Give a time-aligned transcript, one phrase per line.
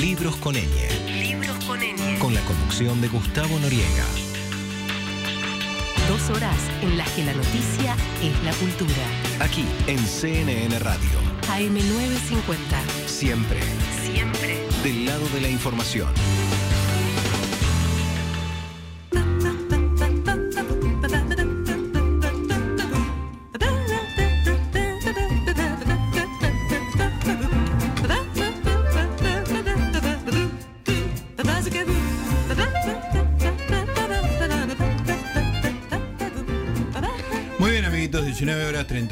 [0.00, 0.60] Libros con ñ.
[1.20, 2.18] Libros con ñ.
[2.20, 4.04] Con la conducción de Gustavo Noriega.
[6.08, 8.92] Dos horas en las que la noticia es la cultura.
[9.40, 11.18] Aquí en CNN Radio.
[11.48, 13.08] AM950.
[13.08, 13.58] Siempre
[14.00, 14.64] Siempre.
[14.84, 16.08] del lado de la información.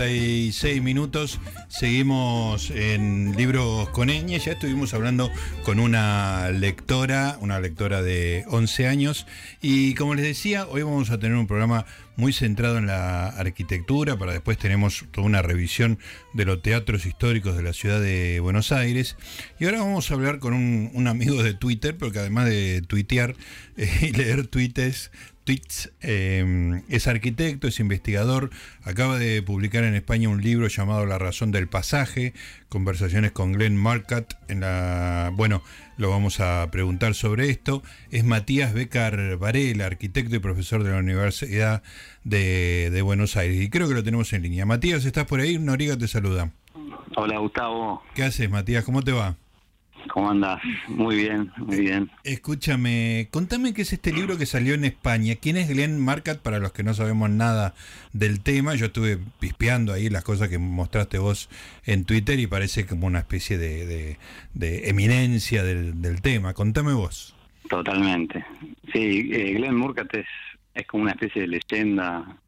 [0.07, 1.41] 36 minutos.
[1.69, 4.39] Seguimos en Libros con Eñe.
[4.39, 5.33] Ya estuvimos hablando
[5.65, 9.27] con una lectora, una lectora de 11 años.
[9.61, 14.17] Y como les decía, hoy vamos a tener un programa muy centrado en la arquitectura.
[14.17, 15.99] Para después tenemos toda una revisión
[16.35, 19.17] de los teatros históricos de la ciudad de Buenos Aires.
[19.59, 23.35] Y ahora vamos a hablar con un, un amigo de Twitter, porque además de tuitear
[23.77, 25.11] eh, y leer tweets,
[25.47, 28.51] tweets eh, es arquitecto, es investigador,
[28.83, 32.35] acaba de publicar en España un libro llamado La razón del pasaje,
[32.69, 35.63] conversaciones con Glenn Marcat, en la bueno,
[35.97, 40.99] lo vamos a preguntar sobre esto, es Matías Becar Varela, arquitecto y profesor de la
[40.99, 41.83] Universidad
[42.25, 44.67] de, de Buenos Aires, y creo que lo tenemos en línea.
[44.67, 45.59] Matías, ¿estás por ahí?
[45.59, 46.51] Noriga te saluda.
[47.15, 48.85] Hola Gustavo, ¿Qué haces, Matías?
[48.85, 49.37] ¿Cómo te va?
[50.13, 50.61] ¿Cómo andas?
[50.89, 52.11] Muy bien, muy bien.
[52.25, 55.35] Escúchame, contame qué es este libro que salió en España.
[55.41, 56.41] ¿Quién es Glenn Marcat?
[56.41, 57.75] Para los que no sabemos nada
[58.13, 61.49] del tema, yo estuve pispeando ahí las cosas que mostraste vos
[61.85, 64.19] en Twitter y parece como una especie de, de-
[64.55, 66.55] de eminencia del, del tema.
[66.55, 67.35] Contame vos.
[67.69, 68.45] Totalmente.
[68.93, 70.27] Sí, eh, Glenn Murcat es,
[70.75, 72.39] es como una especie de leyenda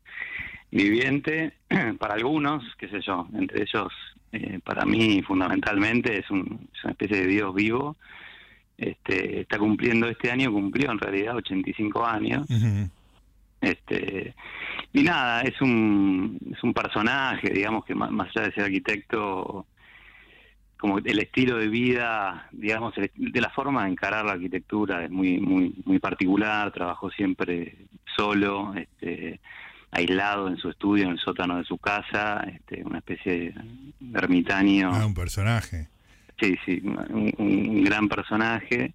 [0.70, 1.52] viviente
[1.98, 3.92] para algunos, qué sé yo, entre ellos,
[4.32, 7.96] eh, para mí fundamentalmente es, un- es una especie de Dios vivo.
[8.76, 12.48] Este, está cumpliendo este año, cumplió en realidad 85 años.
[12.48, 12.88] Ujú.
[13.60, 14.34] Este,
[14.92, 19.66] y nada, es un, es un personaje, digamos que más, más allá de ser arquitecto,
[20.78, 25.10] como el estilo de vida, digamos, el- de la forma de encarar la arquitectura es
[25.10, 27.74] muy, muy, muy particular, trabajó siempre
[28.16, 29.40] solo, este,
[29.90, 33.54] aislado en su estudio, en el sótano de su casa, este, una especie
[34.00, 34.90] de ermitaño.
[34.92, 35.88] Ah, un personaje.
[36.40, 38.94] Sí, sí, un, un gran personaje.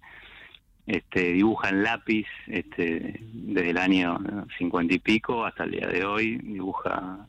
[0.86, 4.18] Este, dibuja en lápiz este, desde el año
[4.58, 6.36] cincuenta y pico hasta el día de hoy.
[6.36, 7.26] Dibuja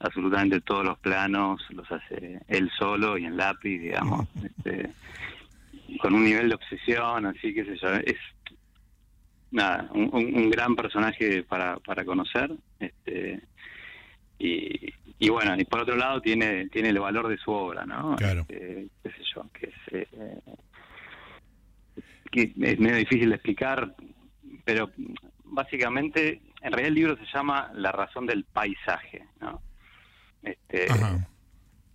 [0.00, 4.90] absolutamente todos los planos, los hace él solo y en lápiz, digamos, este,
[6.00, 7.94] con un nivel de obsesión, así que sé yo.
[7.94, 8.16] Es
[9.50, 12.50] nada, un, un- gran personaje para, para conocer.
[12.78, 13.40] Este,
[14.38, 18.16] y, y bueno, y por otro lado tiene tiene el valor de su obra, ¿no?
[18.16, 18.40] Claro.
[18.48, 20.40] Este, qué sé yo, que es, eh,
[22.30, 23.94] que es medio difícil de explicar,
[24.64, 24.90] pero
[25.44, 29.62] básicamente, en realidad el libro se llama La razón del paisaje, ¿no?
[30.42, 31.28] Este, Ajá.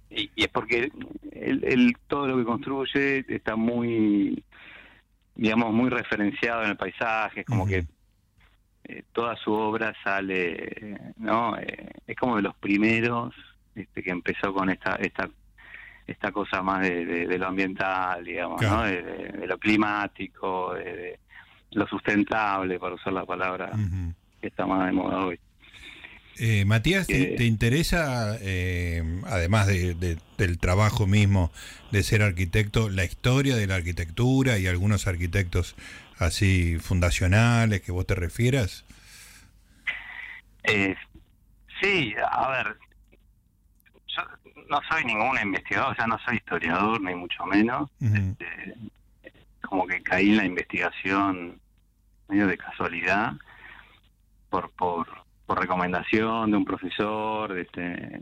[0.10, 0.92] y, y es porque
[1.32, 4.44] él, él todo lo que construye está muy,
[5.36, 7.86] digamos, muy referenciado en el paisaje, es como que
[8.86, 11.58] eh, toda su obra sale, ¿no?
[11.58, 13.34] Eh, es como de los primeros
[13.76, 15.30] este, que empezó con esta esta
[16.08, 18.78] esta cosa más de, de- de lo ambiental, digamos, Claro.
[18.78, 18.84] ¿no?
[18.84, 21.20] De, lo climático, de, de
[21.72, 23.72] lo sustentable, para usar la palabra
[24.42, 25.40] que está más de moda hoy.
[26.40, 31.52] Eh, Matías, ¿te, Eh, te interesa, eh, además de- de- del trabajo mismo
[31.92, 35.76] de ser arquitecto, la historia de la arquitectura y algunos arquitectos
[36.18, 38.86] así fundacionales que vos te refieras?
[40.64, 40.96] Eh,
[41.82, 42.78] sí, a ver,
[44.08, 44.24] yo
[44.70, 47.90] no soy ningún investigador, o sea, no soy historiador, ni mucho menos.
[48.02, 48.76] Este,
[49.62, 51.60] como que caí en la investigación
[52.28, 53.34] medio de casualidad,
[54.50, 55.08] por, por,
[55.52, 58.22] por recomendación de un profesor, este,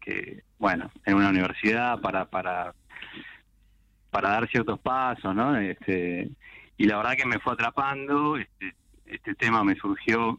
[0.00, 2.72] que, bueno, en una universidad para, para,
[4.10, 5.56] para dar ciertos pasos, ¿no?
[5.56, 6.30] Este,
[6.76, 8.76] y la verdad que me fue atrapando, este,
[9.06, 10.38] este tema me surgió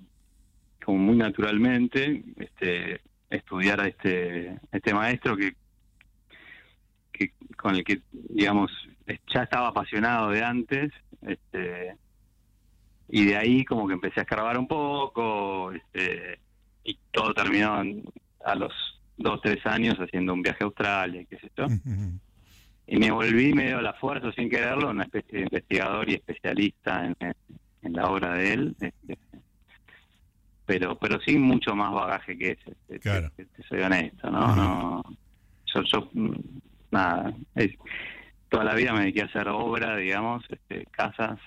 [0.85, 5.57] como muy naturalmente, este, estudiar a este, este maestro que,
[7.11, 8.71] que con el que, digamos,
[9.27, 10.89] ya estaba apasionado de antes,
[11.21, 11.97] este,
[13.09, 16.39] y de ahí como que empecé a escarbar un poco, este,
[16.83, 18.03] y todo terminó en-
[18.45, 18.73] a los
[19.17, 21.65] dos, tres años haciendo un viaje a Australia, y qué sé yo.
[22.87, 27.05] Y me volví medio a la fuerza, sin quererlo, una especie de investigador y especialista
[27.05, 27.15] en,
[27.81, 28.75] en- la obra de él.
[28.79, 29.17] este,
[30.65, 32.63] pero pero sin mucho más bagaje que ese.
[32.87, 33.29] te- te- Claro.
[33.35, 34.55] te- te soy honesto, ¿no?
[34.55, 35.03] No
[35.65, 36.09] yo, yo,
[36.91, 37.33] nada.
[37.55, 37.75] es-
[38.49, 41.39] toda la vida me dediqué a hacer obra, digamos, este, casas,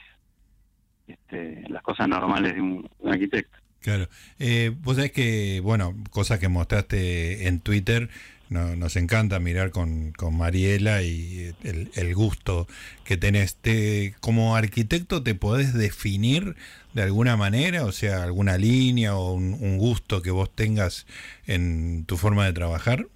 [1.28, 3.56] este, las cosas normales de un, un arquitecto.
[3.80, 4.08] Claro.
[4.38, 8.08] Eh, vos sabés que, bueno, cosas que mostraste en Twitter,
[8.48, 12.66] no- nos encanta mirar con, con Mariela y el, el gusto
[13.04, 13.56] que tenés.
[13.56, 16.56] Te, como arquitecto, ¿te podés definir
[16.94, 17.84] de alguna manera?
[17.84, 21.06] O sea, alguna línea o un, un gusto que vos tengas
[21.46, 23.06] en tu forma de trabajar?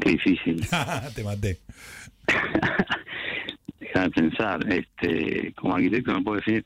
[0.00, 0.66] Qué difícil.
[1.14, 1.58] Te maté.
[3.92, 6.64] Déjame pensar, este, como arquitecto no puedo decir,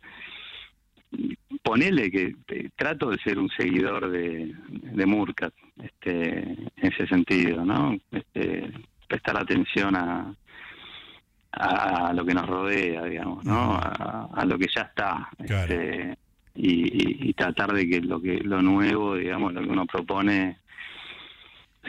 [1.62, 5.52] ponele que eh, trato de ser un seguidor de, de Murcat,
[5.82, 7.96] este, en ese sentido, ¿no?
[8.12, 8.70] Este,
[9.08, 10.32] prestar atención a,
[11.52, 13.73] a lo que nos rodea, digamos, ¿no?
[13.75, 15.73] A, a lo que ya está, Claro.
[15.75, 16.17] este,
[16.55, 20.58] y, y- y tratar de que lo que lo nuevo, digamos, lo que uno propone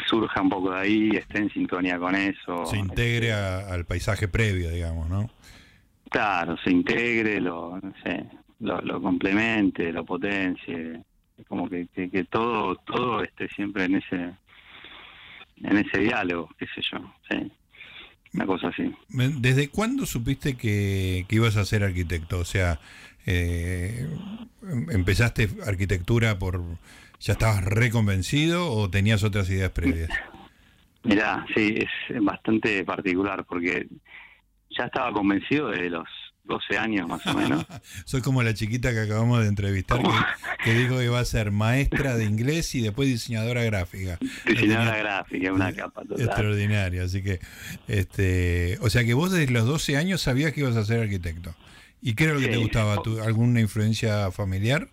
[0.07, 2.65] surja un poco de ahí, esté en sintonía con eso.
[2.65, 5.29] Se integre a- al paisaje previo, digamos, ¿no?
[6.09, 8.25] Claro, se integre, lo, no sé,
[8.59, 11.01] lo, lo complemente, lo potencie,
[11.47, 14.33] como que, que, que todo todo esté siempre en ese
[15.63, 17.51] en ese diálogo, qué sé yo, sí,
[18.33, 18.93] una cosa así.
[19.09, 22.39] ¿Desde cuándo supiste que, que ibas a ser arquitecto?
[22.39, 22.79] O sea,
[23.25, 24.07] eh,
[24.63, 26.61] em- ¿empezaste arquitectura por...
[27.19, 30.09] ¿Ya estabas reconvencido o tenías otras ideas previas?
[31.03, 33.87] Mirá, sí, es bastante particular porque
[34.69, 36.07] ya estaba convencido de los
[36.43, 37.65] 12 años más o menos.
[38.05, 40.09] Soy como la chiquita que acabamos de entrevistar que,
[40.63, 44.17] que dijo que iba a ser maestra de inglés y después diseñadora gráfica.
[44.45, 46.25] Diseñadora Tenía- gráfica, una capa total.
[46.25, 47.39] Extraordinaria, así que,
[47.87, 51.55] este, o sea que vos desde los 12 años sabías que ibas a ser arquitecto.
[52.01, 53.01] ¿Y qué era lo que te gustaba?
[53.01, 54.87] ¿Tu- ¿Alguna influencia familiar?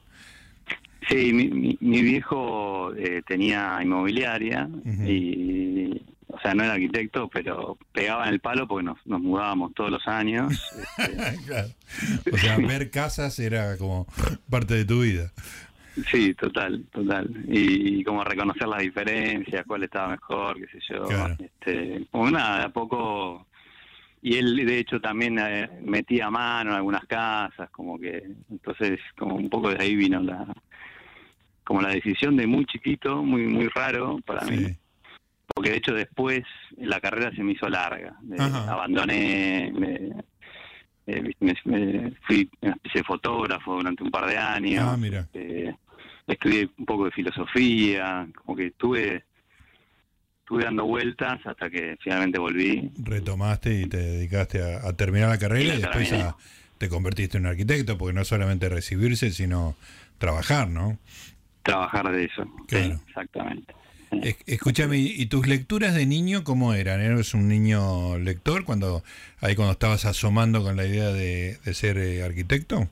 [1.09, 4.69] Sí, mi, mi, mi viejo eh, tenía inmobiliaria
[5.07, 6.01] y,
[6.35, 9.91] o sea, no era arquitecto, pero pegaba en el palo porque nos, nos mudábamos todos
[9.91, 10.53] los años.
[10.99, 11.69] este, Claro.
[12.33, 14.07] O sea, ver casas era como
[14.51, 15.33] parte de tu vida.
[16.11, 17.31] sí, total, total.
[17.47, 21.07] Y, como reconocer las diferencias, cuál estaba mejor, qué sé yo.
[21.07, 21.37] Claro.
[21.39, 23.47] Este, como nada, de a poco...
[24.21, 28.25] Y él, de hecho, también eh, metía mano en algunas casas, como que...
[28.51, 30.47] Entonces, como un poco de ahí vino la...
[31.65, 34.59] Como la decisión de muy chiquito, muy muy raro para mí.
[34.59, 34.77] Sí.
[35.55, 36.43] porque de hecho después
[36.79, 38.17] la carrera se me hizo larga.
[38.23, 38.73] Me Ajá.
[38.73, 39.95] abandoné, me,
[41.07, 44.85] eh, me- me fui una especie de fotógrafo durante un par de años.
[44.87, 45.29] Ah, mira.
[45.35, 45.73] Eh,
[46.27, 49.23] estudié un poco de filosofía, como que estuve,
[50.41, 52.91] estuve dando vueltas hasta que finalmente volví.
[53.03, 56.37] Retomaste y te dedicaste a, a terminar la carrera y Sí, después a-
[56.79, 59.77] te convertiste en arquitecto, porque no solamente recibirse, sino
[60.19, 60.99] trabajar, ¿no?
[61.65, 62.45] Trabajar de eso.
[62.45, 63.01] Sí, Claro.
[63.09, 63.75] exactamente.
[64.23, 67.01] Es- Escúchame, ¿y tus lecturas de niño cómo eran?
[67.01, 69.03] ¿Eres un niño lector cuando
[69.41, 72.89] ahí cuando estabas asomando con la idea de, de ser eh, arquitecto?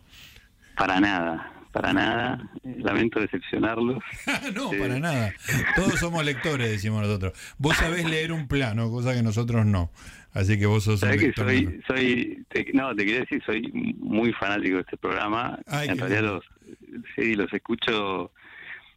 [0.77, 2.51] Para nada, para nada.
[2.65, 4.03] Lamento decepcionarlos.
[4.55, 4.77] no, Sí.
[4.79, 5.33] para nada.
[5.77, 7.35] Todos somos lectores, decimos nosotros.
[7.59, 9.91] Vos sabés leer un plano, cosa que nosotros no.
[10.35, 11.45] Así que vos sos un que lector.
[11.47, 15.59] soy, soy te- no, te quería decir, soy muy fanático de este programa.
[15.67, 16.45] Ay, en realidad los,
[17.15, 18.33] sí, los escucho,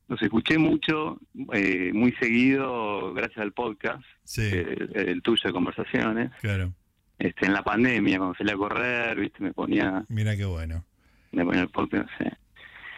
[0.07, 1.19] los escuché mucho,
[1.53, 6.31] eh, muy seguido, gracias al podcast, Sí, eh, el tuyo de conversaciones.
[6.41, 6.73] claro.
[7.17, 10.83] Este, en la pandemia, cuando salí a correr, viste, me ponía, Mira qué bueno.
[11.31, 12.25] me ponía el podcast, sí.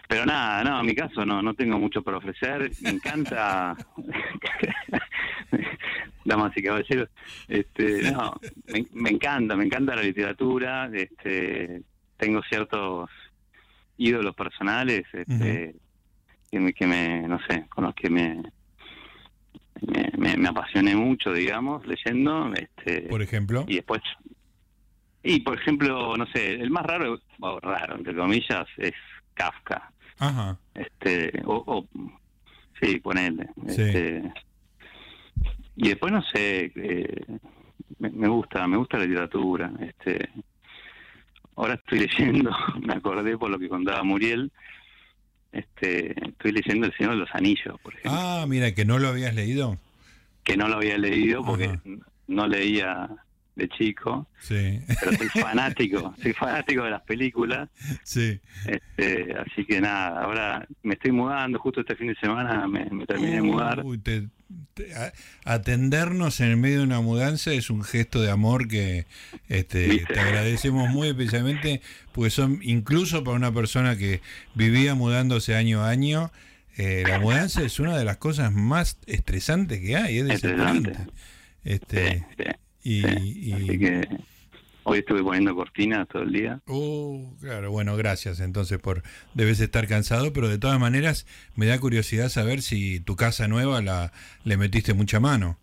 [0.10, 2.72] Pero nada, no, en mi caso no, no tengo mucho para ofrecer.
[2.82, 3.76] Me encanta,
[6.26, 7.10] damas y caballeros,
[7.48, 8.40] este, no,
[8.74, 10.90] me, me encanta, me encanta la literatura.
[10.94, 11.82] Este,
[12.18, 13.10] tengo ciertos
[13.98, 15.76] ídolos personales, este,
[16.52, 18.42] que, me, que me, no sé, con los que me,
[19.82, 22.52] me, me- me apasioné mucho, digamos, leyendo.
[22.54, 23.66] Este, Por ejemplo.
[23.68, 24.02] y después
[25.24, 28.94] y por ejemplo no sé el más raro o raro entre comillas es
[29.34, 30.58] Kafka Ajá.
[30.74, 31.88] este o, o-
[32.80, 33.82] sí ponele Sí.
[33.82, 34.32] este,
[35.76, 37.26] y después no sé eh,
[38.00, 40.30] me, me gusta me gusta la literatura este
[41.58, 42.52] ahora estoy leyendo
[42.86, 44.50] me acordé por lo que contaba Muriel
[45.52, 49.08] este estoy leyendo El Señor de los Anillos por ejemplo Ah, mira, que no lo
[49.10, 49.78] habías leído.
[50.44, 51.82] que no lo había leído porque Ajá.
[52.28, 53.10] no leía
[53.56, 57.70] de chico Sí, pero soy fanático, soy fanático de las películas,
[58.04, 58.40] sí.
[58.68, 63.06] este, así que nada, ahora me estoy mudando, justo este fin de semana me, me
[63.08, 63.82] terminé de mudar.
[63.84, 64.28] Uy, te-
[65.44, 69.06] atendernos en el medio de una mudanza es un gesto de amor que
[69.50, 71.82] este, te agradecemos muy especialmente
[72.12, 74.22] porque son incluso para una persona que
[74.56, 76.32] vivía mudándose año a año
[76.78, 80.94] eh, la mudanza es una de las cosas más estresantes que hay es desesperante.
[81.64, 82.44] Este Sí, sí.
[82.84, 83.42] Y, Sí,
[83.74, 84.08] y- que
[84.90, 86.60] hoy estuve poniendo cortinas todo el día.
[86.68, 89.04] Uh, claro, bueno, gracias entonces por
[89.34, 91.26] debes estar cansado, pero de todas maneras
[91.56, 94.12] me da curiosidad saber si tu casa nueva la
[94.44, 95.58] le metiste mucha mano.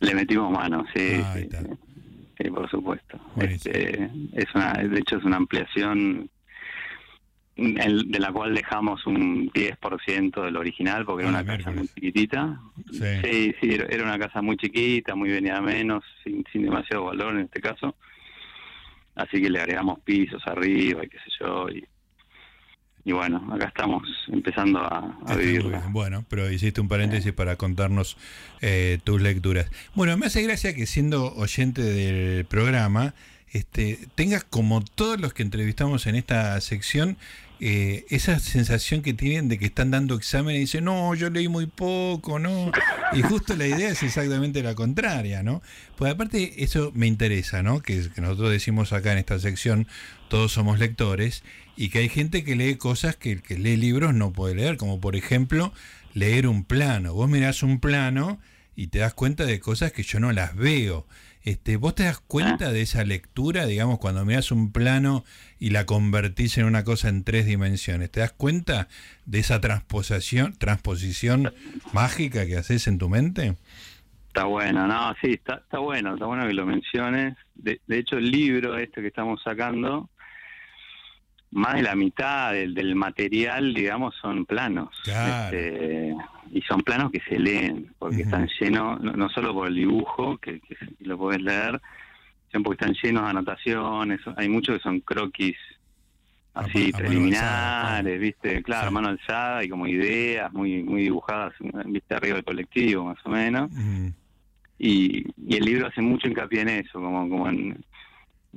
[0.00, 1.60] Le metimos mano, sí, Ah, ahí sí, está.
[1.62, 1.68] sí.
[2.42, 3.18] Sí, por supuesto.
[3.40, 6.28] Este, es una, de hecho, es una ampliación
[7.56, 11.88] el- de la cual dejamos un 10% del original porque era Ah, una casa muy
[11.88, 12.60] chiquitita.
[12.92, 13.04] Sí.
[13.24, 17.34] Sí, sí, era una casa muy chiquita, muy venida a menos, sin, sin demasiado valor
[17.34, 17.96] en este caso.
[19.14, 21.68] Así que le agregamos pisos arriba y qué sé yo.
[21.70, 21.84] Y,
[23.04, 25.82] y bueno, acá estamos empezando a, a vivirla.
[25.90, 28.18] Bueno, pero hiciste un paréntesis para contarnos
[28.60, 29.70] eh, tus lecturas.
[29.94, 33.14] Bueno, me hace gracia que siendo oyente del programa,
[33.52, 37.16] este, tengas como todos los que entrevistamos en esta sección,
[37.58, 41.48] eh, esa sensación que tienen de que están dando examen y dicen, no, yo leí
[41.48, 42.70] muy poco, ¿no?
[43.12, 45.62] Y justo la idea es exactamente la contraria, ¿no?
[45.96, 47.80] Pues aparte eso me interesa, ¿no?
[47.80, 49.88] Que, que nosotros decimos acá en esta sección,
[50.28, 51.42] todos somos lectores,
[51.76, 54.76] y que hay gente que lee cosas que el que lee libros no puede leer,
[54.76, 55.72] como por ejemplo
[56.14, 57.14] leer un plano.
[57.14, 58.40] Vos mirás un plano
[58.74, 61.06] y te das cuenta de cosas que yo no las veo.
[61.46, 65.22] Este, ¿Vos te das cuenta de esa lectura, digamos, cuando mirás un plano
[65.60, 68.10] y la convertís en una cosa en tres dimensiones?
[68.10, 68.88] ¿Te das cuenta
[69.26, 71.52] de esa transposición, transposición
[71.92, 73.54] mágica que haces en tu mente?
[74.26, 77.36] Está bueno, no, sí, está, está bueno, está bueno que lo menciones.
[77.54, 80.10] De, de hecho, el libro este que estamos sacando,
[81.56, 84.90] más de la mitad del, del material, digamos, son planos.
[85.04, 85.56] Claro.
[85.56, 86.14] Este,
[86.52, 90.38] y son planos que se leen, porque están llenos, no, no solo por el dibujo,
[90.38, 91.80] que, que lo podés leer,
[92.50, 94.20] sino porque están llenos de anotaciones.
[94.36, 95.56] Hay muchos que son croquis
[96.54, 98.94] así a preliminares, alzada, viste, claro, Sí.
[98.94, 101.52] mano alzada y como ideas muy muy dibujadas,
[101.86, 103.70] viste, arriba del colectivo más o menos
[104.78, 107.82] y, y el libro hace mucho hincapié en eso, como, como en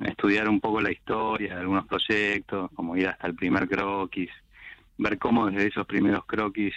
[0.04, 4.30] estudiar un poco la historia de algunos proyectos, como ir hasta el primer croquis,
[4.98, 6.74] ver cómo desde esos primeros croquis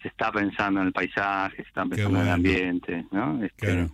[0.00, 3.42] se está pensando en el paisaje, se está pensando en el ambiente, ¿no?
[3.44, 3.90] Este, Claro.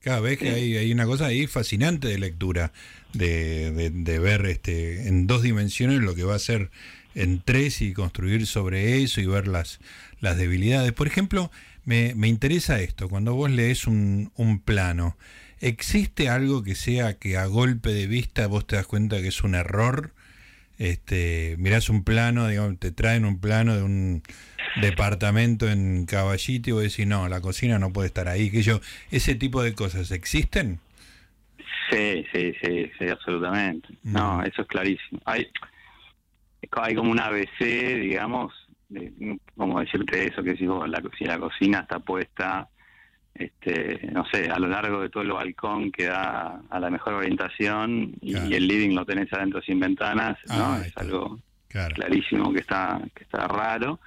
[0.00, 2.72] Cada vez que hay, hay una cosa ahí fascinante de lectura,
[3.12, 6.70] de, de- de ver este en dos dimensiones lo que va a ser
[7.16, 9.80] en tres y construir sobre eso y ver las,
[10.20, 10.92] las debilidades.
[10.92, 11.50] Por ejemplo,
[11.84, 15.16] me, me interesa esto, cuando vos lees un, un plano,
[15.60, 19.42] ¿existe algo que sea que a golpe de vista vos te das cuenta que es
[19.42, 20.12] un error?
[20.78, 24.22] Este, mirás un plano, digamos, te traen un plano de un
[24.80, 28.80] departamento en Caballito y vos decís, no, la cocina no puede estar ahí, que yo,
[29.10, 30.78] ese tipo de cosas, ¿existen?
[31.90, 33.88] Sí, sí, sí, sí, absolutamente.
[34.02, 34.12] Mm.
[34.12, 35.20] No, eso es clarísimo.
[35.24, 35.48] Hay,
[36.70, 38.52] hay como un ABC, digamos,
[38.88, 42.68] de, como decirte eso que vos, la, si la cocina está puesta,
[43.38, 47.14] este, no sé, a lo largo de todo el balcón que da a la mejor
[47.14, 50.54] orientación y, el living lo tenés adentro sin ventanas, ¿no?
[50.74, 51.94] Ah, es algo Claro.
[51.94, 54.00] clarísimo que está que está raro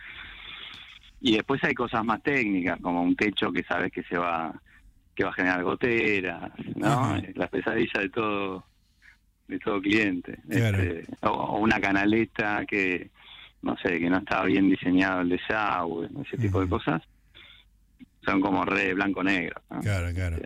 [1.19, 4.51] y después hay cosas más técnicas como un techo que sabes que se va
[5.13, 7.21] que va a generar goteras no Ajá.
[7.35, 8.65] la pesadilla de todo
[9.47, 10.39] de todo cliente.
[10.49, 13.11] Este, o, o una canaleta que
[13.61, 17.03] no sé que no estaba bien diseñado el desagüe ese tipo de cosas
[18.25, 19.79] son como re blanco negro ¿no?
[19.81, 20.37] Claro, claro.
[20.37, 20.43] Sí.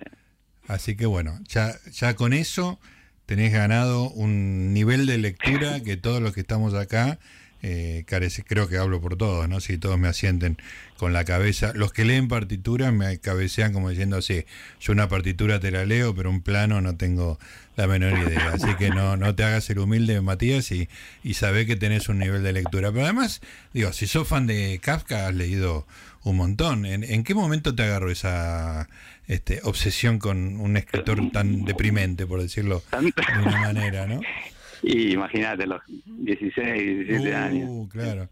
[0.68, 2.80] Así que bueno, ya, ya con eso
[3.26, 7.20] tenés ganado un nivel de lectura que todos los que estamos acá,
[7.68, 9.60] eh, carece, creo que hablo por todos, ¿no?
[9.60, 10.56] Si todos me asienten
[10.98, 11.72] con la cabeza.
[11.74, 14.46] Los que leen partituras me cabecean como diciendo, sí,
[14.80, 17.40] yo una partitura te la leo, pero un plano no tengo
[17.76, 18.52] la menor idea.
[18.54, 20.90] Así que no, no te hagas el humilde, Matías, y,
[21.24, 22.92] y sabé que tenés un nivel de lectura.
[22.92, 23.42] Pero además,
[23.74, 25.88] digo, si sos fan de Kafka, has leído
[26.24, 26.86] un montón.
[26.86, 28.90] ¿En, en qué momento te agarró esa
[29.26, 34.22] este, obsesión con un escritor tan deprimente, por decirlo de una manera, ¿no?
[34.94, 38.30] y imagínate los 16 17 años Uh, claro.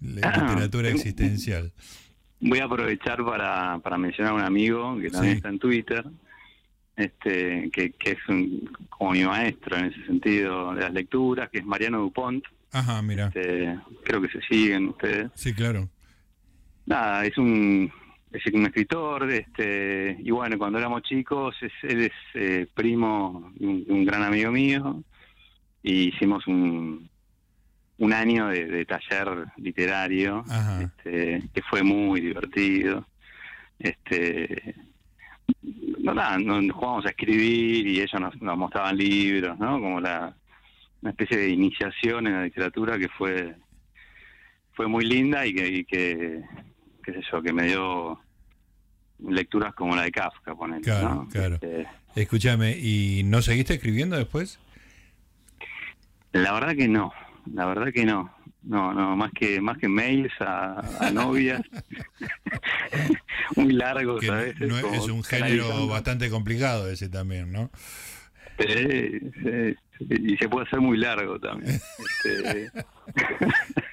[0.00, 1.72] La literatura existencial.
[2.40, 5.36] Voy a aprovechar para, para mencionar a un amigo que también Sí.
[5.38, 6.04] está en Twitter,
[6.96, 11.58] este, que, que es un, como mi maestro en ese sentido de las lecturas, que
[11.58, 12.44] es Mariano Dupont.
[12.72, 13.26] Ajá, mira.
[13.28, 15.30] Este, creo que se siguen ustedes.
[15.34, 15.88] Sí, claro.
[16.86, 17.90] Nada, es un,
[18.30, 23.66] es un escritor, este, y bueno, cuando éramos chicos, es, él es eh, primo de
[23.66, 25.02] un, de un gran amigo mío,
[25.84, 27.08] y hicimos un,
[27.98, 30.42] un año de, de taller literario
[30.82, 33.06] este, que fue muy divertido.
[33.78, 34.74] Este,
[35.98, 39.78] no, nada, nos jugábamos a escribir y ellos nos, nos mostraban libros, ¿no?
[39.78, 40.34] Como la
[41.02, 43.54] una especie de iniciación en la literatura que fue
[44.72, 46.40] fue muy linda y que, y que
[47.04, 48.18] qué sé yo, que me dio
[49.28, 51.28] lecturas como la de Kafka, ponele, Claro, ¿no?
[51.28, 51.54] claro.
[51.56, 51.86] Este,
[52.16, 54.58] Escúchame, ¿y no seguiste escribiendo después?
[56.34, 57.12] La verdad que no,
[57.52, 58.32] la verdad que no.
[58.62, 61.60] No, no, más que más que mails a, a novias.
[63.56, 64.68] Muy largos Que a veces.
[64.68, 67.70] no- es un género bastante complicado ese también, ¿no?
[68.58, 69.76] Sí, sí,
[70.08, 71.78] y se puede hacer muy largo también.
[72.24, 72.70] Este,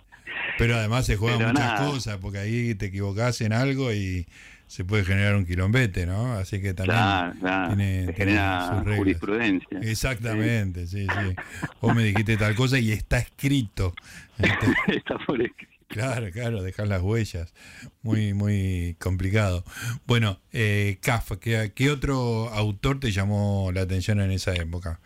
[0.61, 1.87] Pero además se juegan Pero muchas nada.
[1.87, 4.27] cosas, porque ahí te equivocás en algo y
[4.67, 6.33] se puede generar un quilombete, ¿no?
[6.33, 9.79] Así que también claro, claro, tiene, se tiene genera sus jurisprudencia.
[9.81, 11.35] Exactamente, sí, sí.
[11.81, 13.95] Vos me dijiste tal cosa y está escrito.
[14.37, 15.73] Este, Está por escrito.
[15.87, 17.55] Claro, claro, dejar las huellas.
[18.03, 19.63] Muy, muy complicado.
[20.05, 24.99] Bueno, eh, Kafka, ¿qué, qué otro autor te llamó la atención en esa época?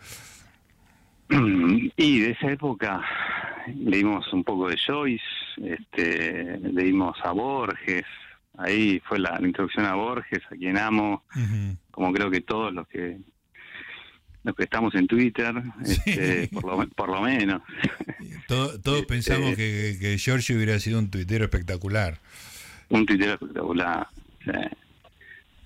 [1.96, 3.02] Y de esa época
[3.74, 5.24] leímos un poco de Joyce,
[5.64, 8.04] este, leímos a Borges,
[8.58, 11.24] ahí fue la, la introducción a Borges, a quien amo,
[11.90, 13.18] como creo que todos los que
[14.44, 15.52] los que estamos en Twitter,
[15.84, 17.62] este, por, lo, por lo menos.
[18.46, 22.20] Todo- todos Este- pensamos que, que Giorgio hubiera sido un tuitero espectacular.
[22.88, 24.06] Un tuitero espectacular.
[24.44, 24.52] Sí.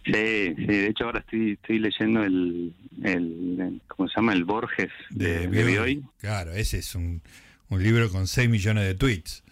[0.07, 4.33] sí, sí, de hecho ahora estoy estoy leyendo el, el, el- ¿cómo se llama?
[4.33, 5.65] El Borges de, de.
[5.65, 7.21] Bioy, Claro, ese es un,
[7.69, 9.45] un libro con 6 millones de tweets.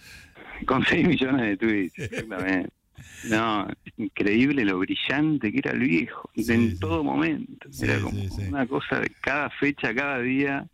[0.67, 2.71] Con 6 millones de tweets, exactamente.
[3.29, 6.79] No, increíble lo brillante que era el viejo, Sí, en sí.
[6.79, 7.69] todo momento.
[7.73, 10.67] Sí, era como una cosa de cada fecha, cada día,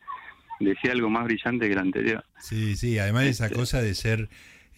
[0.60, 2.24] decía algo más brillante que el anterior.
[2.40, 4.28] Sí, sí, además esa Este- cosa de ser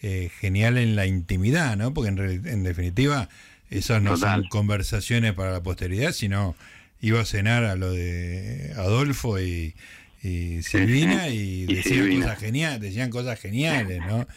[0.01, 1.93] eh, genial en la intimidad, ¿no?
[1.93, 3.29] Porque en, en definitiva,
[3.69, 6.55] esas no son conversaciones para la posteridad, sino
[7.01, 9.73] iba a cenar a lo de Adolfo y,
[10.21, 12.25] y Silvina y, Y decían Silvina.
[12.25, 14.27] cosas geniales, decían cosas geniales, ¿no?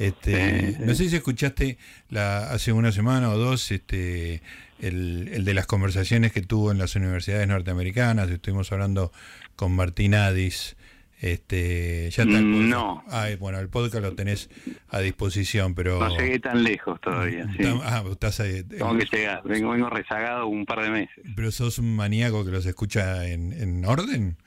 [0.00, 0.78] Este, Sí, sí.
[0.84, 1.76] no sé si escuchaste
[2.08, 4.40] la, hace una semana o dos este,
[4.80, 8.30] el, el de las conversaciones que tuvo en las universidades norteamericanas.
[8.30, 9.12] Estuvimos hablando
[9.56, 10.76] con Martín Adis.
[11.20, 13.04] Este, ya está Mm, no.
[13.10, 14.48] Ah, bueno, el podcast lo tenés
[14.88, 15.98] a disposición, pero.
[16.00, 17.46] No llegué tan lejos todavía.
[17.58, 17.62] sí.
[17.82, 18.62] Ah, estás ahí.
[18.64, 21.22] Tengo que llegar, vengo, vengo rezagado un par de meses.
[21.36, 24.38] Pero sos un maníaco que los escucha en, en orden.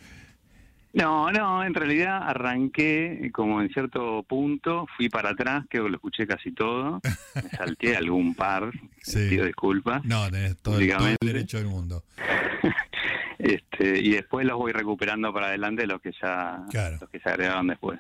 [0.94, 5.96] No, no, en realidad arranqué como en cierto punto, fui para atrás, creo que lo
[5.96, 7.02] escuché casi todo,
[7.36, 9.28] me salté algún par, Sí.
[9.30, 11.26] pido disculpas, No, tenés todo el, todo el Básicamente.
[11.26, 12.04] derecho del mundo.
[13.40, 16.98] este, y después los voy recuperaendo para adelante los que ya, Claro.
[17.02, 18.00] los que se agregaron después.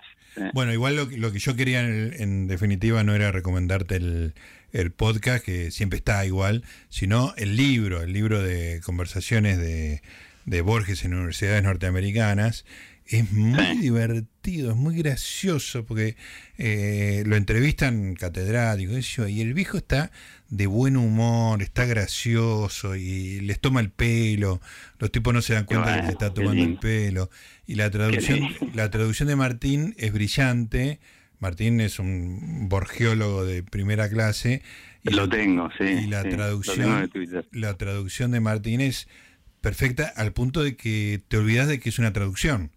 [0.53, 4.33] Bueno, igual lo, que- lo que yo quería en, en definitiva no era recomendarte el,
[4.71, 10.01] el podcast, que siempre está igual, sino el libro, el libro de conversaciones de,
[10.45, 12.65] de Borges en universidades norteamericanas.
[13.05, 16.15] Es muy divertido, es muy gracioso, porque
[16.57, 20.09] eh, lo entrevistan catedráticos, y el viejo está
[20.49, 24.61] de buen humor, está gracioso y les toma el pelo.
[24.99, 27.29] Los tipos no se dan cuenta que bueno, les está qué tomando el pelo.
[27.67, 30.99] Y la traducción, la traducción de Martín es brillante.
[31.39, 34.61] Martín es un borgeólogo de primera clase.
[35.03, 35.83] Y lo tengo, sí.
[35.83, 37.09] y la sí, traducción-
[37.51, 39.09] la traducción de Martín es
[39.63, 42.71] perfecta al punto de que te olvidas de que es una traducción.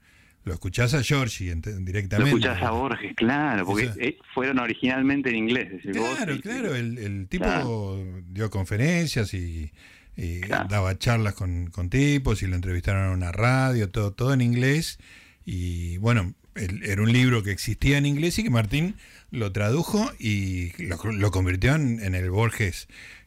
[0.44, 2.30] Lo escuchás a Giorgi ent- Lo directamente.
[2.30, 3.94] escuchás a Borges, claro, porque Eso.
[3.98, 5.68] eh, fueron originalmente en inglés.
[5.92, 8.00] Claro, claro, el, el tipo Claro.
[8.28, 9.72] dio conferencias y,
[10.16, 10.68] y Claro.
[10.70, 15.00] daba charlas con, con tipos y lo entrevistaron en una radio, todo, todo en inglés.
[15.44, 18.94] Y bueno, el- era un libro que existía en inglés y que Martín
[19.32, 22.86] lo tradujo y lo, lo convirtió en, en el Borges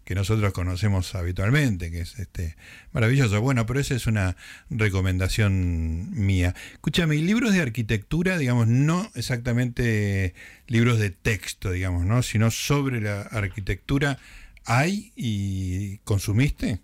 [0.09, 2.55] que nosotros conocemos habitualmente, que es este
[2.93, 3.39] maravilloso.
[3.41, 4.35] Bueno, pero esa es una
[4.71, 6.55] recomendación mía.
[6.73, 10.33] Escúchame, y libros de arquitectura, digamos, no exactamente
[10.65, 12.23] libros de texto, digamos, ¿no?
[12.23, 14.17] Sino sobre la arquitectura,
[14.65, 16.79] ¿hay y consumiste?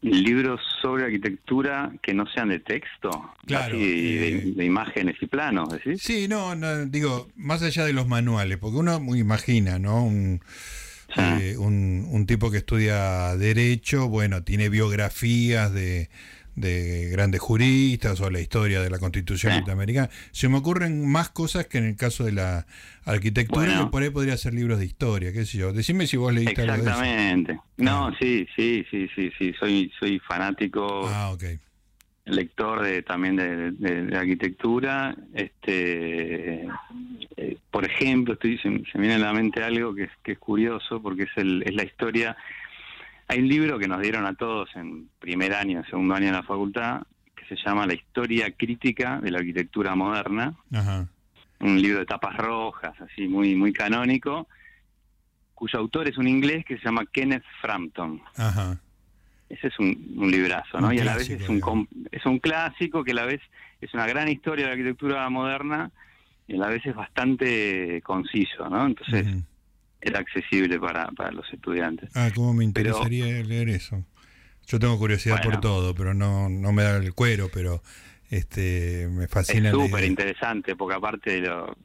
[0.00, 5.70] libros sobre arquitectura que no sean de texto, Claro, de, eh, de imágenes y planos,
[5.70, 6.00] ¿decís?
[6.02, 10.04] Sí, no, no, digo, más allá de los manuales, porque uno imagina, ¿no?
[10.04, 10.83] Un, Sí.
[11.16, 16.08] Eh, un, un tipo que estudia derecho, bueno, tiene biografías de,
[16.56, 19.58] de grandes juristas o la historia de la constitución Sí.
[19.58, 20.10] norteamericana.
[20.32, 22.66] Se me ocurren más cosas que en el caso de la
[23.04, 23.84] arquitectura, Bueno.
[23.86, 25.72] que por ahí podría ser libros de historia, qué sé yo.
[25.72, 26.90] Decime si vos leíste algo de eso.
[27.02, 27.60] Exactamente.
[27.76, 29.52] No, sí, sí, sí, sí, sí.
[29.58, 31.44] Soy, soy fanático, Ah, ok.
[32.26, 35.14] Lector de también de, de- de arquitectura.
[35.34, 36.66] Este,
[37.36, 40.32] eh, por ejemplo, estoy, se, se me viene a la mente algo que es, que
[40.32, 42.36] es curioso porque es, el, es la historia.
[43.28, 46.32] Hay un libro que nos dieron a todos en primer año, en segundo año de
[46.32, 47.02] la facultad,
[47.34, 50.54] que se llama La historia crítica de la arquitectura moderna.
[50.72, 51.06] Ajá.
[51.60, 54.46] un libro de tapas rojas, así muy muy canónico,
[55.54, 58.20] cuyo autor es un inglés que se llama Kenneth Frampton.
[58.36, 58.78] Ajá.
[59.56, 60.88] Ese es un, un librazo, ¿no?
[60.88, 63.40] Un y a la vez es un, es un clásico que a la vez
[63.80, 65.90] es una gran historia de la arquitectura moderna
[66.46, 68.86] y a la vez es bastante conciso, ¿no?
[68.86, 69.26] Entonces
[70.00, 72.10] era accesible para, para los estudiantes.
[72.14, 74.04] Ah, cómo me Pero- interesaría leer eso.
[74.66, 77.82] Yo tengo curiosidad por todo, pero no, no me da el cuero, pero
[78.30, 81.76] este me fascina es súper interesante porque aparte lo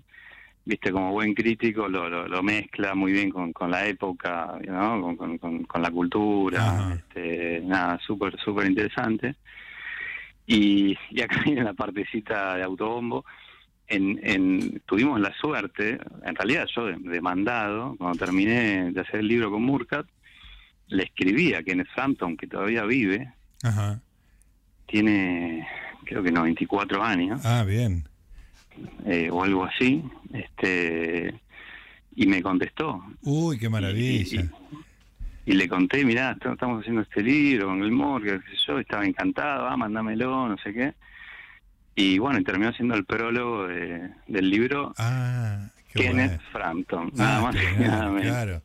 [0.69, 5.01] viste como buen crítico lo, lo, lo mezcla muy bien con, con la época ¿no?
[5.01, 6.93] con, con, con- con la cultura Ajá.
[6.93, 9.35] este, nada súper súper interesante
[10.45, 13.25] y, y acá viene la partecita de autobombo
[13.87, 19.21] en, en, tuvimos la suerte en realidad yo de, de mandado cuando terminé de hacer
[19.21, 20.05] el libro con Murcat
[20.87, 24.01] le escribí a Kenneth Frampton que todavía vive Ajá.
[24.87, 25.67] tiene
[26.05, 28.07] creo que 94 años Ah, bien.
[29.05, 31.33] Eh, o algo así, este
[32.15, 33.01] y me contestó.
[33.21, 34.41] Uy, qué maravilla.
[34.41, 34.49] Y, y-
[35.45, 38.79] y le conté, mirá, est- estamos haciendo este libro con el Morgan, qué sé yo,
[38.79, 40.93] estaba encantado, ah, mándamelo, no sé qué.
[41.95, 46.39] Y bueno, y terminó siendo el prólogo de- del libro Ah, qué Kenneth.
[46.51, 48.21] Frampton, Ah, nada más bueno, nada menos.
[48.27, 48.61] claro.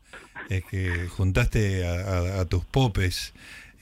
[0.51, 3.33] Es que juntaste a, a- a tus popes.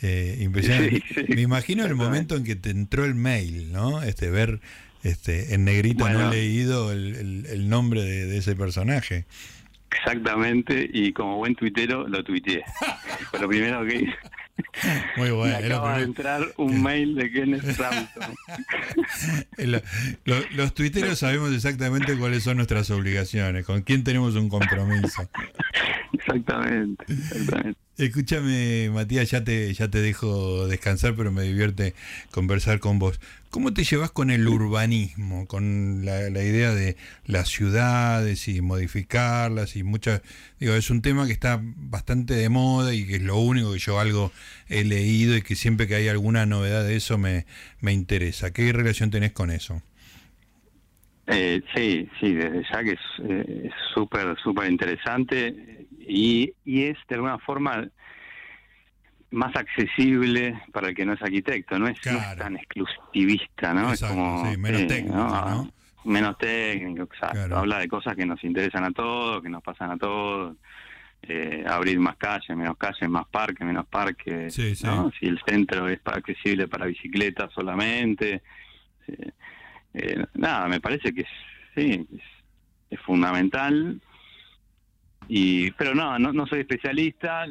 [0.00, 1.02] Eh, impresionante.
[1.08, 4.02] Sí, sí, Me imagino el momento en que te entró el mail, ¿no?
[4.02, 4.60] Este ver
[5.02, 6.30] este en negrita no Bueno.
[6.30, 9.24] leído el, el- el nombre de, de ese personaje.
[9.94, 12.62] Exactamente, y como buen tuitero lo tuiteé.
[13.30, 14.14] Fue lo primero que hice.
[15.16, 15.56] Muy bueno.
[15.56, 18.34] acaba de entrar un mail de Kenneth Frampton.
[19.58, 19.82] Eh, lo-
[20.24, 25.28] lo- los tuiteros sabemos exactamente cuáles son nuestras obligaciones, con quién tenemos un compromiso.
[26.14, 27.80] Exactamente, exactamente.
[27.98, 31.94] Escúchame, Matías, ya te, ya te dejo descansar, pero me divierte
[32.30, 33.20] conversar con vos.
[33.50, 39.76] ¿Cómo te llevas con el urbanismo, con la, la idea de las ciudades y modificarlas
[39.76, 40.22] y muchas...
[40.58, 43.78] Digo, es un tema que está bastante de moda y que es lo único que
[43.78, 44.32] yo algo
[44.68, 47.44] he leído y que siempre que hay alguna novedad de eso me,
[47.80, 48.54] me interesa.
[48.54, 49.82] ¿Qué relación tenés con eso?
[51.26, 57.14] Eh, sí, sí, desde ya que es eh, súper, súper interesante y, y es de
[57.16, 57.88] alguna forma
[59.30, 62.38] más accesible para el que no es arquitecto, no es, no es Claro.
[62.42, 63.90] tan exclusivista, ¿no?
[63.90, 65.72] Exacto, es como, sí, menos técnico, ¿no?
[66.04, 67.34] Menos técnico, exacto.
[67.36, 67.58] Claro.
[67.58, 70.56] Habla de cosas que nos interesan a todos, que nos pasan a todos.
[71.22, 74.52] Eh, abrir más calles, menos calles, más parques, menos parques.
[74.52, 74.84] Sí, sí.
[74.84, 75.12] ¿no?
[75.18, 78.42] Si el centro es accesible para bicicletas solamente.
[79.94, 81.28] Eh, nada, me parece que es,
[81.76, 82.22] sí, es,
[82.90, 84.00] es fundamental.
[85.28, 87.46] Y, pero no, no, no soy especialista.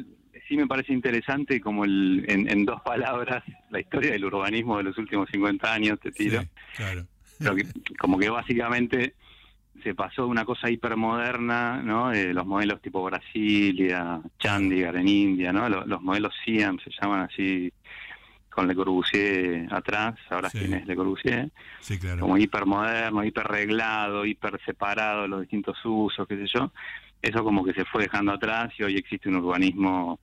[0.48, 4.84] Sí me parece interesante como el, en, en dos palabras la historia del urbanismo de
[4.84, 6.42] los últimos 50 años, te tiro.
[6.42, 7.06] Sí, claro.
[7.38, 7.66] Pero que-
[7.98, 9.14] como que básicamente
[9.82, 12.10] se pasó de una cosa hipermoderna, ¿no?
[12.10, 15.68] De los modelos tipo Brasilia, Chandigarh en India, ¿no?
[15.68, 17.72] Los, los modelos Siam se llaman así,
[18.54, 20.58] con Le Corbusier atrás, ahora Sí.
[20.58, 22.20] quién es Le Corbusier, Sí, claro.
[22.20, 26.72] como hipermoderno, hiperreglado, hiper separado los distintos usos, qué sé yo.
[27.22, 30.18] Eso como que se fue dejando atrás y hoy existe un urbanismo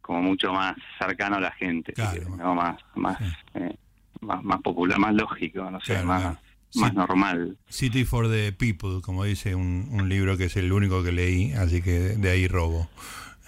[0.00, 1.92] como mucho más cercano a la gente.
[2.38, 3.24] Más, más, Sí.
[3.54, 3.76] eh,
[4.20, 6.38] más, más popular, más lógico, no sé, Claro, más,
[6.76, 7.56] más normal.
[7.68, 11.52] City for the People, como dice un, un libro que es el único que leí,
[11.52, 12.88] así que de ahí robo.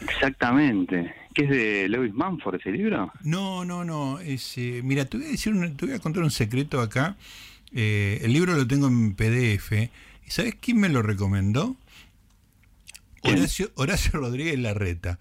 [0.00, 1.14] Exactamente.
[1.34, 3.12] ¿Qué es de Lewis Manford ese libro?
[3.22, 4.18] No, no, no.
[4.20, 7.16] Es, eh, mira, te voy a decir, un- te voy a contar un secreto acá.
[7.72, 9.90] Eh, el libro lo tengo en PDF.
[10.26, 11.76] ¿Y sabes quién me lo recomendó?
[13.22, 15.18] Horacio, Horacio Rodríguez Larreta.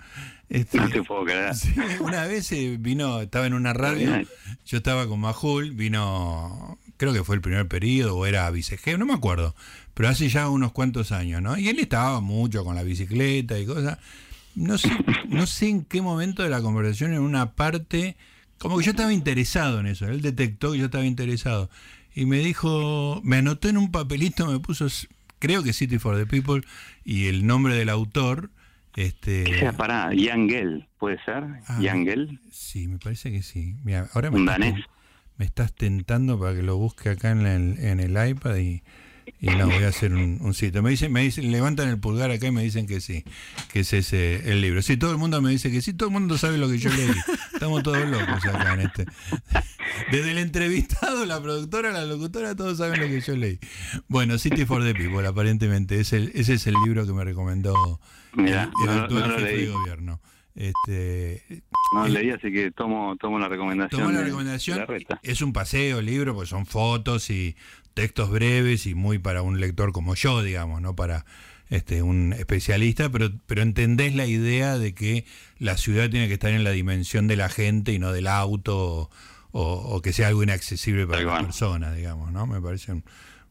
[0.49, 1.55] Este, No te puedo creer.
[1.55, 4.21] sí, una vez eh, vino, estaba en una radio,
[4.65, 9.05] yo estaba con Majul, vino, creo que fue el primer periodo o era vicejefe, no
[9.05, 9.55] me acuerdo,
[9.93, 11.57] pero hace ya unos cuantos años, ¿no?
[11.57, 13.97] Y él estaba mucho con la bicicleta y cosas.
[14.55, 14.89] No sé,
[15.29, 18.15] no sé en qué momento de la conversación, en una parte,
[18.59, 20.07] como que yo estaba interesado en eso.
[20.07, 21.69] Él detectó que yo estaba interesado.
[22.15, 24.87] Y me dijo, me anotó en un papelito, me puso,
[25.39, 26.61] creo que City for the People,
[27.03, 28.51] y el nombre del autor.
[28.95, 30.87] Este, ¿Qué sea para Yangel?
[30.99, 31.43] ¿Puede ser?
[31.67, 33.75] Ah, Yangel, Sí, me parece que sí.
[33.83, 34.85] Mira, ahora me un estás, danés.
[35.37, 38.83] me estás tentando para que lo busque acá en el, en el iPad y,
[39.39, 40.81] y no voy a hacer un, un sitio.
[40.81, 43.23] Me dicen, me dicen, levantan el pulgar acá y me dicen que sí,
[43.71, 44.81] que es ese el libro.
[44.81, 46.89] Sí, todo el mundo me dice que sí, todo el mundo sabe lo que yo
[46.89, 47.09] leí.
[47.53, 49.05] Estamos todos locos acá en este.
[50.11, 53.59] Desde el entrevistado, la productora, la locutora, todos saben lo que yo leí.
[54.07, 57.99] Bueno, City for the People, aparentemente, es el, ese es el libro que me recomendó
[58.33, 59.67] Mira, el, el no, actual no lo jefe de leí.
[59.67, 60.21] gobierno.
[60.55, 61.43] Este,
[61.95, 64.01] No el- leí, así que tomo, tomo la recomendación.
[64.01, 64.75] Tomó la recomendación.
[64.77, 65.19] de la reta.
[65.23, 67.55] Es un paseo, el libro, pues son fotos y
[67.93, 71.25] textos breves y muy para un lector como yo, digamos, no para
[71.69, 75.25] este, un especialista, pero, pero entendés la idea de que
[75.59, 79.09] la ciudad tiene que estar en la dimensión de la gente y no del auto
[79.51, 82.45] o, o que sea algo inaccesible para las personas, digamos, ¿no?
[82.47, 83.03] Me parece un-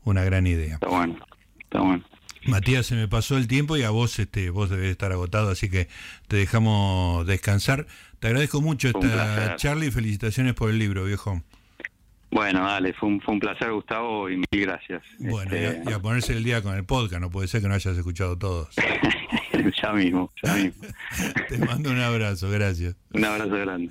[0.05, 0.75] una gran idea.
[0.75, 1.25] Está bueno,
[1.61, 2.05] está bueno.
[2.45, 5.71] Matías, se me pasó el tiempo y a vos, este, vos debes estar agotado, así
[5.71, 5.87] que
[6.27, 7.87] te dejamos descansar.
[8.19, 11.41] Te agradezco mucho esta charla y felicitaciones por el libro, viejo.
[12.33, 15.03] Bueno, dale, fue un, fue un placer, Gustavo, y mil gracias.
[15.19, 17.61] Bueno, y Este, a, y a ponerse el día con el podcast, no puede ser
[17.61, 18.75] que no hayas escuchado todos.
[19.83, 20.83] ya mismo, ya mismo.
[21.51, 22.97] Te mando un abrazo, gracias.
[23.13, 23.91] Un abrazo grande.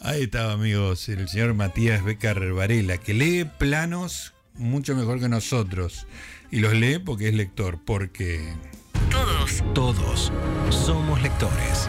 [0.00, 6.08] Ahí estaba, amigos, el señor Matías Becar Varela, que lee planos mucho mejor que nosotros.
[6.50, 8.52] Y los lee porque es lector, porque...
[9.10, 10.32] Todos Todos
[10.70, 11.88] somos lectores.